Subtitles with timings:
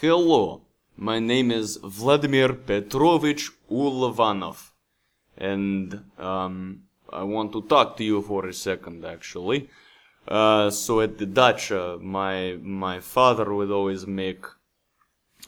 [0.00, 0.62] Hello,
[0.96, 4.70] my name is Vladimir Petrovich Ulovanov,
[5.36, 9.68] and um, I want to talk to you for a second, actually.
[10.26, 14.46] Uh, so at the dacha, my my father would always make.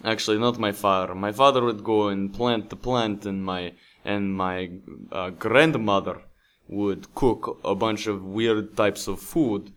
[0.05, 1.15] Actually, not my father.
[1.15, 3.73] My father would go and plant the plant, and my
[4.05, 4.71] and my
[5.11, 6.21] uh, grandmother
[6.69, 9.73] would cook a bunch of weird types of food,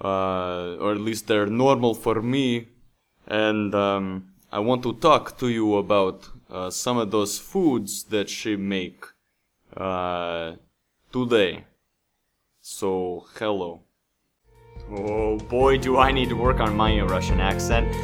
[0.00, 2.70] uh, or at least they're normal for me.
[3.28, 8.30] And um, I want to talk to you about uh, some of those foods that
[8.30, 9.04] she make
[9.76, 10.52] uh,
[11.12, 11.64] today.
[12.62, 13.80] So, hello.
[14.90, 17.94] Oh boy, do I need to work on my Russian accent.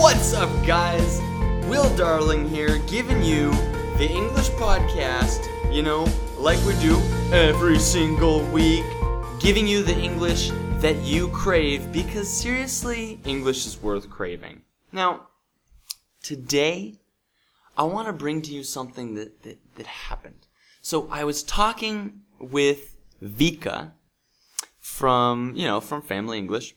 [0.00, 1.20] What's up, guys?
[1.68, 3.52] Will Darling here, giving you
[3.98, 6.98] the English podcast, you know, like we do
[7.32, 8.84] every single week,
[9.38, 10.50] giving you the English
[10.82, 14.62] that you crave because seriously, English is worth craving.
[14.90, 15.28] Now,
[16.24, 16.98] today,
[17.78, 20.48] I want to bring to you something that, that, that happened.
[20.80, 23.92] So I was talking with Vika
[24.80, 26.74] from, you know, from Family English,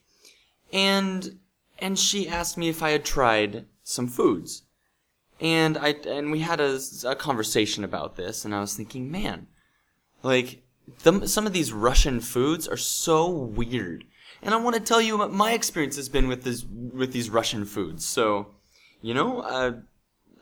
[0.72, 1.40] and
[1.80, 4.66] and she asked me if I had tried some foods.
[5.42, 9.48] And I and we had a, a conversation about this, and I was thinking, man,
[10.22, 10.62] like
[11.04, 14.06] some of these Russian foods are so weird.
[14.42, 17.30] And I want to tell you what my experience has been with this with these
[17.30, 18.06] Russian foods.
[18.06, 18.48] So,
[19.02, 19.74] you know, uh,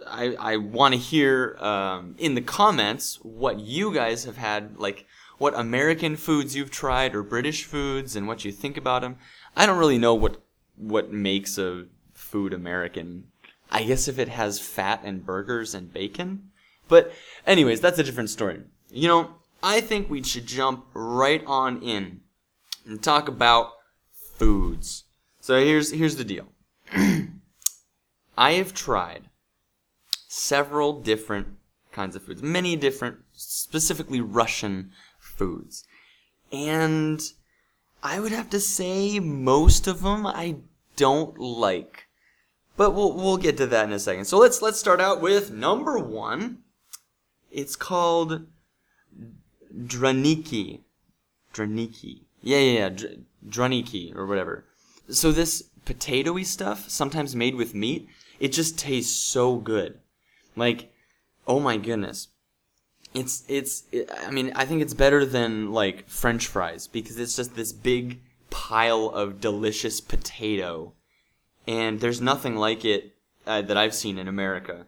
[0.08, 5.06] I I want to hear um, in the comments what you guys have had, like
[5.38, 9.18] what American foods you've tried or British foods, and what you think about them.
[9.56, 10.42] I don't really know what
[10.76, 13.26] what makes a food American.
[13.72, 16.50] I guess if it has fat and burgers and bacon.
[16.88, 17.12] But
[17.48, 18.62] anyways, that's a different story.
[18.90, 22.20] You know, I think we should jump right on in
[22.86, 23.72] and talk about
[24.12, 25.06] foods.
[25.40, 26.48] So here's here's the deal.
[28.38, 29.30] I have tried
[30.28, 31.48] several different
[31.94, 35.86] kinds of foods, many different specifically Russian foods.
[36.52, 37.22] And
[38.04, 40.58] I would have to say most of them I
[40.98, 42.08] don't like.
[42.76, 44.26] But we'll we'll get to that in a second.
[44.26, 46.58] So let's let's start out with number 1.
[47.50, 48.48] It's called
[49.76, 50.82] draniki.
[51.54, 52.22] Draniki.
[52.42, 52.90] Yeah, yeah, yeah.
[52.90, 54.66] Dr- draniki or whatever.
[55.10, 58.08] So this potatoy stuff, sometimes made with meat,
[58.40, 60.00] it just tastes so good.
[60.56, 60.92] Like,
[61.48, 62.30] oh my goodness.
[63.14, 67.36] It's it's it, I mean, I think it's better than like french fries because it's
[67.36, 70.94] just this big pile of delicious potato.
[71.68, 73.14] And there's nothing like it
[73.46, 74.88] uh, that I've seen in America.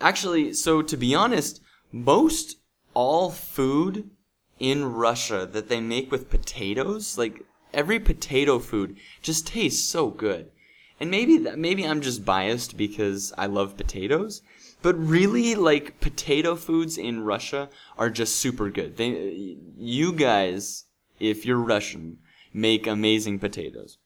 [0.00, 1.60] Actually, so to be honest,
[1.92, 2.56] most
[2.94, 4.10] all food
[4.58, 10.50] in Russia that they make with potatoes, like every potato food just tastes so good.
[10.98, 14.40] And maybe that, maybe I'm just biased because I love potatoes,
[14.80, 17.68] but really like potato foods in Russia
[17.98, 18.96] are just super good.
[18.96, 20.84] They you guys,
[21.20, 22.18] if you're Russian,
[22.54, 23.98] make amazing potatoes.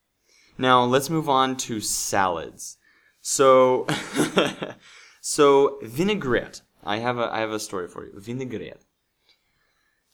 [0.59, 2.77] Now, let's move on to salads.
[3.21, 3.87] So
[5.21, 6.62] so vinaigrette.
[6.83, 8.19] I have a I have a story for you.
[8.19, 8.83] Vinaigrette.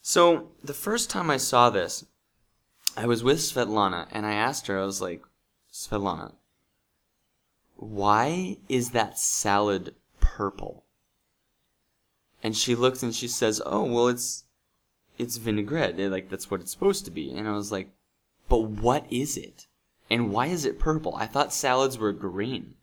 [0.08, 2.06] So the first time I saw this,
[2.96, 5.24] I was with Svetlana and I asked her, I was like,
[5.72, 6.34] Svetlana,
[7.74, 10.84] why is that salad purple?
[12.40, 14.44] And she looked and she says, Oh, well it's
[15.18, 15.98] it's vinaigrette.
[15.98, 17.36] Like that's what it's supposed to be.
[17.36, 17.90] And I was like,
[18.48, 19.66] But what is it?
[20.08, 21.16] And why is it purple?
[21.16, 22.74] I thought salads were green.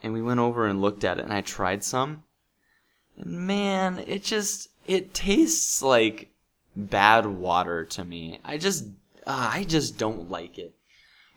[0.00, 2.22] And we went over and looked at it and I tried some.
[3.18, 6.30] And man, it just it tastes like
[6.74, 8.40] bad water to me.
[8.44, 8.86] I just
[9.26, 10.74] uh, I just don't like it.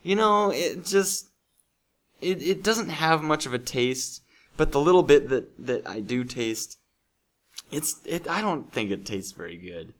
[0.01, 1.27] You know, it just
[2.19, 4.23] it it doesn't have much of a taste,
[4.57, 6.79] but the little bit that that I do taste
[7.71, 9.93] it's it I don't think it tastes very good.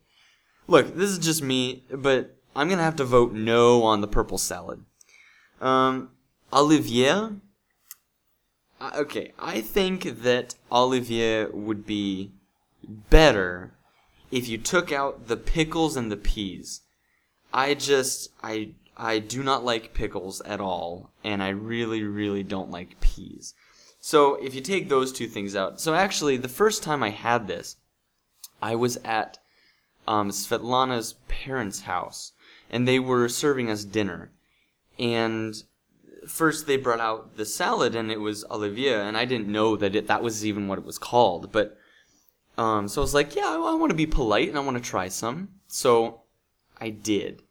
[0.66, 4.38] Look, this is just me, but I'm to have to vote no on the purple
[4.38, 4.84] salad.
[5.60, 6.10] Um
[6.52, 7.30] Olivier
[8.96, 12.32] okay, I think that Olivier would be
[12.84, 13.74] better
[14.30, 16.80] if you took out the pickles and the peas.
[17.52, 22.70] I just I I do not like pickles at all, and I really really don't
[22.70, 23.54] like peas.
[24.00, 27.46] So if you take those two things out, so actually the first time I had
[27.46, 27.76] this,
[28.60, 29.38] I was at
[30.06, 32.32] um, Svetlana's parents' house,
[32.70, 34.30] and they were serving us dinner,
[34.98, 35.54] and
[36.26, 39.94] first they brought out the salad and it was Olivier, and I didn't know that
[39.94, 41.78] it that was even what it was called, but
[42.58, 44.76] um, so I was like, yeah, I, I want to be polite and I want
[44.76, 45.48] to try some.
[45.68, 46.22] So
[46.80, 47.42] I did.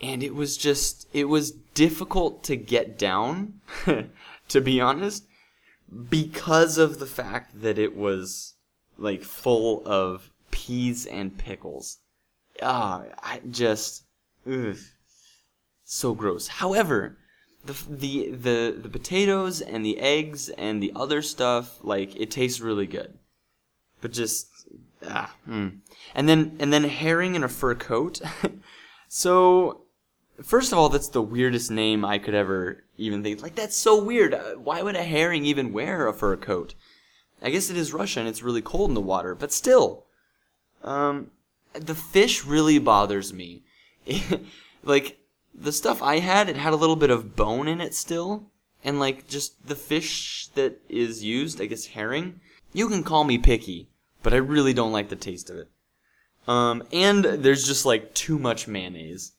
[0.00, 3.60] and it was just it was difficult to get down,
[4.48, 5.24] to be honest,
[6.10, 8.54] because of the fact that it was
[8.98, 11.98] like full of peas and pickles.
[12.62, 14.04] Ah, I just
[14.50, 14.76] ugh,
[15.84, 16.48] so gross.
[16.48, 17.18] However,
[17.64, 22.60] the the the the potatoes and the eggs and the other stuff like it tastes
[22.60, 23.18] really good,
[24.00, 24.48] but just
[25.06, 25.78] ah, mm.
[26.14, 28.20] and then and then herring in a fur coat.
[29.08, 29.82] so
[30.42, 33.42] first of all, that's the weirdest name I could ever even think.
[33.42, 34.34] Like that's so weird.
[34.34, 36.74] Uh, Why would a herring even wear a fur coat?
[37.42, 40.04] I guess it is Russia and it's really cold in the water, but still,
[40.84, 41.30] um,
[41.72, 43.62] the fish really bothers me.
[44.82, 45.18] like
[45.54, 48.50] the stuff I had, it had a little bit of bone in it still.
[48.82, 52.40] And like just the fish that is used, I guess herring.
[52.72, 53.89] You can call me picky,
[54.22, 55.68] but I really don't like the taste of it.
[56.48, 59.32] Um, and there's just like too much mayonnaise.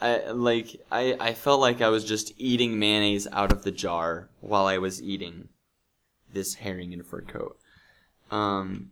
[0.00, 4.28] I like I, I felt like I was just eating mayonnaise out of the jar
[4.40, 5.48] while I was eating
[6.32, 7.58] this herring in a fur coat.
[8.30, 8.90] Um,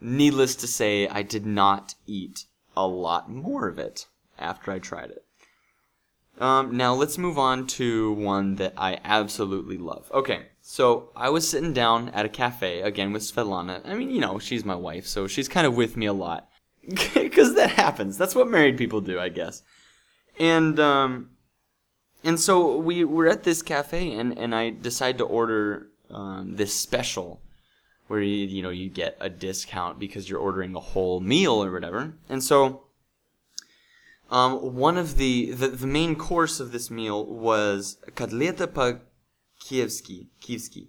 [0.00, 2.44] needless to say, I did not eat
[2.76, 4.06] a lot more of it
[4.38, 5.24] after I tried it.
[6.40, 10.10] Um, now let's move on to one that I absolutely love.
[10.12, 13.80] Okay, so I was sitting down at a cafe again with Svetlana.
[13.86, 16.50] I mean, you know, she's my wife, so she's kind of with me a lot
[17.14, 18.18] because that happens.
[18.18, 19.62] That's what married people do, I guess.
[20.38, 21.30] And um,
[22.22, 26.78] and so we were at this cafe, and and I decided to order um, this
[26.78, 27.40] special
[28.08, 31.72] where you you know you get a discount because you're ordering a whole meal or
[31.72, 32.12] whatever.
[32.28, 32.82] And so
[34.28, 38.70] um, one of the, the the main course of this meal was kotleta
[39.58, 40.88] po kievski, kievski,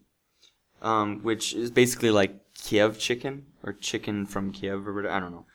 [0.81, 5.13] um, which is basically like Kiev chicken or chicken from Kiev or whatever.
[5.13, 5.45] I don't know.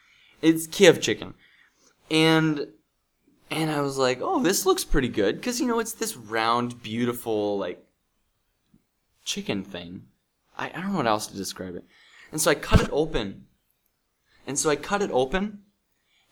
[0.43, 1.34] It's Kiev chicken,
[2.11, 2.69] and
[3.50, 6.82] and I was like, oh, this looks pretty good because you know it's this round,
[6.82, 7.84] beautiful like
[9.25, 10.05] chicken thing.
[10.56, 11.84] I, I don't know what else to describe it.
[12.32, 13.46] And so I cut it open.
[14.46, 15.61] And so I cut it open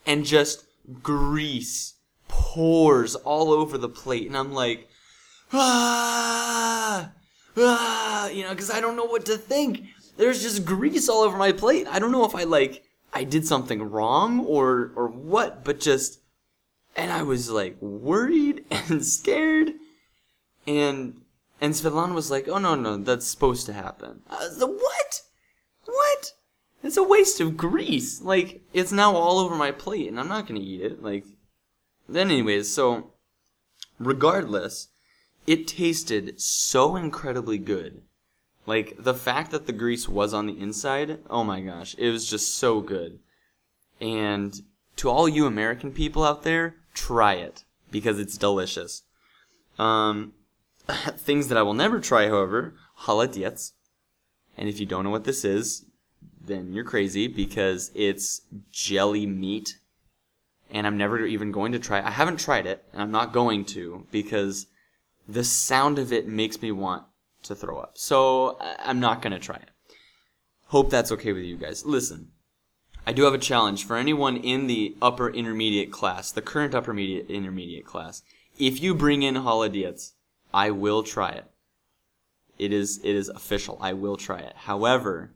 [0.06, 0.67] and just
[1.02, 1.94] grease
[2.29, 4.26] pours all over the plate.
[4.26, 4.88] And I'm like,
[5.52, 7.12] ah,
[7.56, 9.84] ah, you know, because I don't know what to think.
[10.16, 11.87] There's just grease all over my plate.
[11.90, 16.20] I don't know if I like, I did something wrong or, or what, but just,
[16.96, 19.72] and I was like worried and scared.
[20.66, 21.22] And
[21.62, 25.22] and Svetlana was like, "Oh no, no, that's supposed to happen." "What?
[25.84, 26.32] What?
[26.82, 28.20] It's a waste of grease.
[28.20, 31.25] Like it's now all over my plate, and I'm not gonna eat it." Like,
[32.08, 33.12] then anyways, so
[34.00, 34.88] regardless,
[35.47, 38.03] it tasted so incredibly good.
[38.67, 42.29] Like the fact that the grease was on the inside, oh my gosh, it was
[42.29, 43.19] just so good.
[44.00, 44.62] And
[44.97, 49.03] to all you American people out there, try it because it's delicious.
[49.79, 50.33] Um,
[51.17, 53.73] Things that I will never try, however, holodets.
[54.56, 55.85] And if you don't know what this is,
[56.44, 59.79] then you're crazy because it's jelly meat.
[60.71, 63.65] And I'm never even going to try I haven't tried it, and I'm not going
[63.67, 64.67] to because
[65.32, 67.05] the sound of it makes me want
[67.44, 67.96] to throw up.
[67.96, 69.70] So I'm not going to try it.
[70.67, 71.84] Hope that's okay with you guys.
[71.84, 72.29] Listen,
[73.06, 76.96] I do have a challenge for anyone in the upper intermediate class, the current upper
[76.96, 78.23] intermediate class.
[78.58, 80.12] If you bring in holodets,
[80.52, 81.46] I will try it.
[82.58, 83.79] It is it is official.
[83.81, 84.55] I will try it.
[84.55, 85.34] However,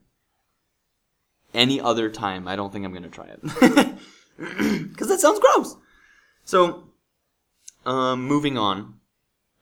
[1.55, 3.43] any other time, I don't think I'm gonna try it
[4.39, 5.75] because that sounds gross.
[6.45, 6.85] So,
[7.85, 9.01] um, moving on,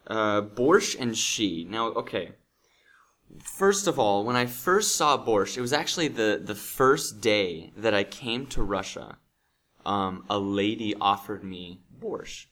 [0.06, 1.68] uh, borscht and shchi.
[1.68, 2.32] Now, okay.
[3.42, 7.72] First of all, when I first saw borscht, it was actually the the first day
[7.76, 9.18] that I came to Russia.
[9.84, 12.46] Um, a lady offered me borscht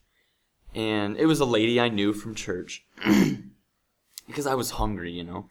[0.75, 2.85] and it was a lady I knew from church
[4.27, 5.49] because I was hungry, you know.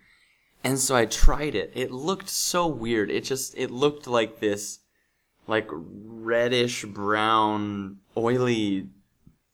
[0.65, 1.73] And so I tried it.
[1.75, 3.11] It looked so weird.
[3.11, 4.81] It just it looked like this
[5.47, 8.89] like reddish brown oily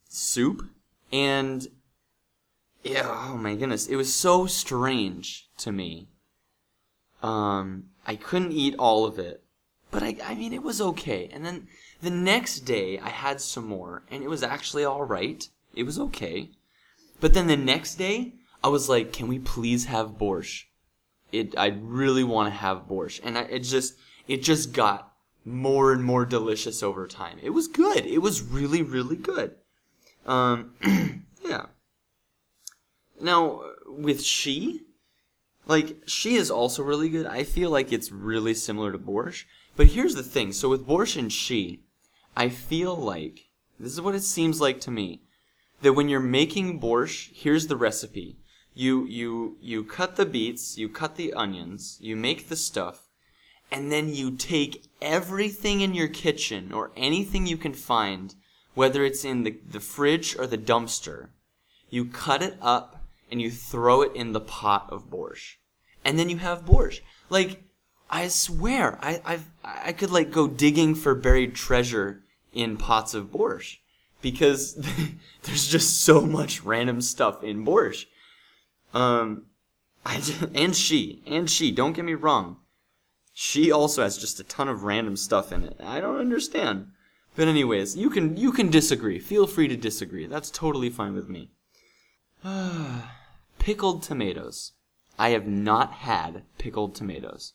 [0.09, 0.69] soup
[1.13, 1.67] and
[2.83, 6.09] yeah, oh my goodness, it was so strange to me.
[7.23, 9.43] Um I couldn't eat all of it,
[9.91, 11.29] but I I mean it was okay.
[11.33, 11.69] And then
[12.01, 15.49] the next day I had some more and it was actually all right.
[15.75, 16.51] It was okay.
[17.21, 20.65] But then the next day, I was like, can we please have borscht?
[21.33, 23.21] It, I really want to have borscht.
[23.25, 23.95] And I, it just,
[24.27, 25.13] it just got
[25.45, 27.39] more and more delicious over time.
[27.43, 28.07] It was good.
[28.07, 29.55] It was really, really good.
[30.27, 30.75] Um,
[31.45, 31.67] yeah.
[33.21, 34.81] Now, with shchi,
[35.67, 37.27] like, shchi is also really good.
[37.27, 39.45] I feel like it's really similar to borscht.
[39.77, 40.53] But here's the thing.
[40.53, 41.81] So with borscht and shchi,
[42.37, 43.49] I feel like
[43.81, 45.23] This is what it seems like to me.
[45.83, 48.39] That when you're making borscht, here's the recipe.
[48.75, 53.09] You you you cut the beets, you cut the onions, you make the stuff,
[53.71, 58.35] and then you take everything in your kitchen or anything you can find,
[58.75, 61.29] whether it's in the, the fridge or the dumpster,
[61.89, 62.98] you cut it up
[63.31, 65.57] and you throw it in the pot of borscht.
[66.05, 67.01] And then you have borscht.
[67.29, 67.63] Like,
[68.11, 73.27] I swear, I, I've, I could like go digging for buried treasure in pots of
[73.27, 73.79] borscht
[74.23, 74.75] because
[75.43, 78.07] there's just so much random stuff in borscht.
[78.95, 79.47] Um,
[80.05, 80.15] I
[80.55, 81.75] and shchi and shchi.
[81.75, 82.57] Don't get me wrong.
[83.37, 85.77] Shchi also has just a ton of random stuff in it.
[85.83, 86.89] I don't understand.
[87.37, 89.19] But anyways, you can you can disagree.
[89.19, 90.27] Feel free to disagree.
[90.27, 91.51] That's totally fine with me.
[93.69, 94.73] pickled tomatoes.
[95.19, 97.53] I have not had pickled tomatoes.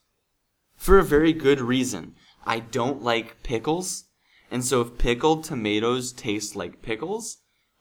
[0.76, 2.14] For a very good reason.
[2.46, 4.04] I don't like pickles,
[4.52, 7.38] and so if pickled tomatoes taste like pickles,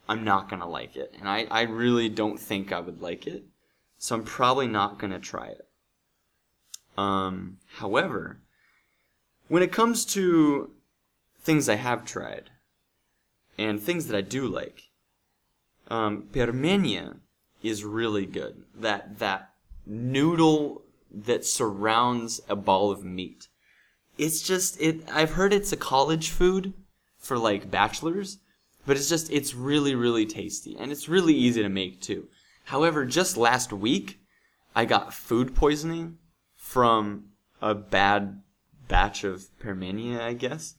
[0.08, 1.14] I'm not gonna like it.
[1.18, 3.44] And I, I really don't think I would like it.
[3.98, 5.68] So I'm probably not gonna try it.
[6.96, 8.40] Um, however,
[9.48, 10.70] when it comes to
[11.38, 12.48] things I have tried,
[13.58, 14.84] and things that I do like,
[15.88, 16.96] um, pelmeni
[17.62, 18.64] is really good.
[18.74, 19.50] That that
[19.86, 23.48] noodle that surrounds a ball of meat.
[24.18, 25.08] It's just it.
[25.10, 26.74] I've heard it's a college food
[27.18, 28.38] for like bachelors,
[28.86, 32.28] but it's just it's really really tasty and it's really easy to make too.
[32.64, 34.20] However, just last week
[34.74, 36.18] I got food poisoning
[36.56, 37.26] from
[37.60, 38.42] a bad
[38.88, 40.74] batch of pelmeni, I guess.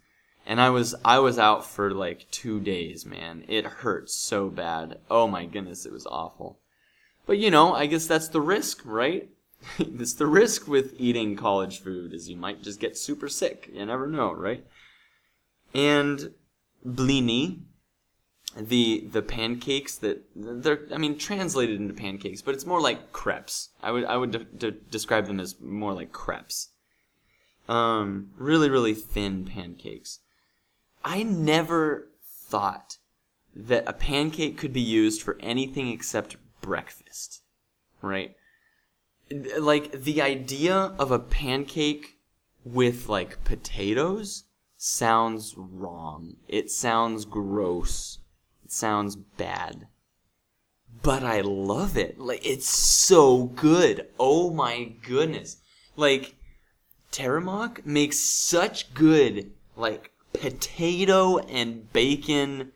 [0.46, 3.46] And I was I was out for like 2 days, man.
[3.48, 5.00] It hurt so bad.
[5.10, 6.60] Oh my goodness, it was awful.
[7.25, 9.30] But you know, I guess that's the risk, right?
[9.80, 13.70] it's the risk with eating college food is you might just get super sick.
[13.74, 14.65] You never know, right?
[15.74, 16.34] And
[16.86, 17.62] blini,
[18.56, 23.70] the the pancakes that they're I mean translated into pancakes, but it's more like crepes.
[23.82, 26.70] I would I would de- de- describe them as more like crepes.
[27.68, 30.20] Um, really really thin pancakes.
[31.03, 32.98] I never thought
[33.56, 37.43] that a pancake could be used for anything except breakfast,
[38.01, 38.36] right?
[39.60, 42.17] Like the idea of a pancake
[42.65, 44.46] with like potatoes
[44.77, 46.38] sounds wrong.
[46.48, 48.20] It sounds gross.
[48.65, 49.88] It sounds bad.
[51.03, 52.20] But I love it.
[52.20, 54.08] Like it's so good.
[54.20, 55.58] Oh my goodness.
[55.96, 56.36] Like
[57.12, 62.72] Teremok makes such good like potato and bacon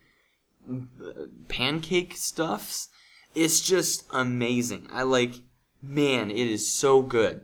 [0.70, 2.89] uh, pancake stuffs
[3.38, 4.88] it's just amazing.
[4.91, 5.36] I like,
[5.82, 7.41] man, it is so good.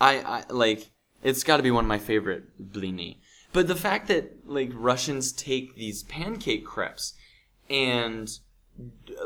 [0.00, 0.90] I, I like,
[1.24, 3.16] it's got to be one of my favorite blini.
[3.52, 7.14] But the fact that like Russians take these pancake crepes
[7.68, 8.30] and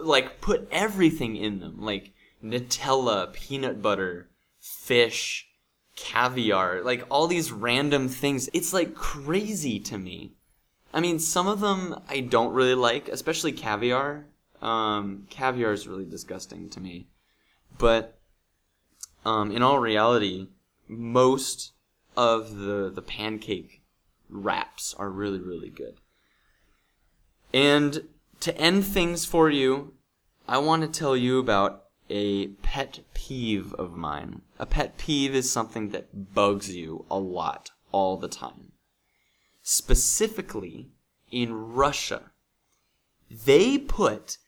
[0.00, 2.12] like put everything in them, like
[2.42, 5.46] Nutella, peanut butter, fish,
[5.94, 8.48] caviar, like all these random things.
[8.54, 10.32] It's like crazy to me.
[10.94, 14.26] I mean, some of them I don't really like, especially caviar.
[14.60, 17.08] Um, caviar is really disgusting to me.
[17.78, 18.18] But
[19.24, 20.48] um, in all reality,
[20.88, 21.72] most
[22.16, 23.82] of the, the pancake
[24.28, 25.96] wraps are really, really good.
[27.52, 28.08] And
[28.40, 29.94] to end things for you,
[30.46, 34.42] I want to tell you about a pet peeve of mine.
[34.58, 38.72] A pet peeve is something that bugs you a lot, all the time.
[39.62, 40.88] Specifically,
[41.30, 42.32] in Russia,
[43.30, 44.38] they put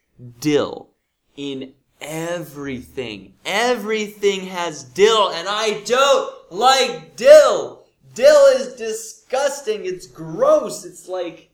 [0.40, 0.90] dill
[1.36, 3.34] in everything.
[3.44, 7.84] Everything has dill, and I don't like dill.
[8.14, 9.86] Dill is disgusting.
[9.86, 10.84] It's gross.
[10.84, 11.50] It's like,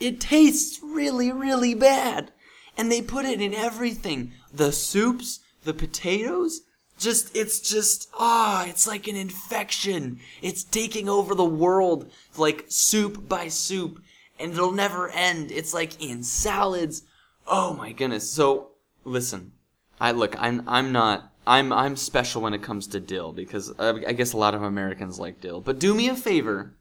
[0.00, 2.32] it tastes really, really bad.
[2.76, 4.32] And they put it in everything.
[4.52, 6.62] The soups, the potatoes,
[6.98, 10.20] just, it's just, ah, oh, it's like an infection.
[10.42, 14.02] It's taking over the world, like soup by soup,
[14.38, 15.50] and it'll never end.
[15.50, 17.02] It's like in salads,
[17.46, 18.30] Oh my goodness.
[18.30, 18.70] So
[19.04, 19.52] listen,
[20.00, 20.40] I look.
[20.40, 21.32] I'm I'm not.
[21.46, 24.62] I'm I'm special when it comes to dill because I, I guess a lot of
[24.62, 25.60] Americans like dill.
[25.60, 26.74] But do me a favor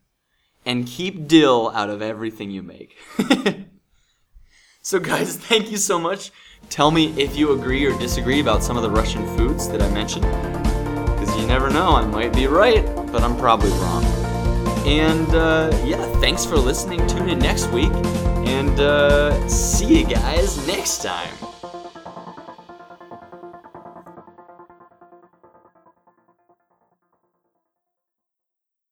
[0.65, 2.97] and keep dill out of everything you make.
[4.81, 6.31] so guys, thank you so much.
[6.69, 9.89] Tell me if you agree or disagree about some of the Russian foods that I
[9.91, 10.25] mentioned.
[11.05, 14.03] Because you never know, I might be right, but I'm probably wrong.
[14.85, 17.05] And uh, yeah, thanks for listening.
[17.07, 17.91] Tune in next week
[18.49, 21.48] and uh, see you guys next time.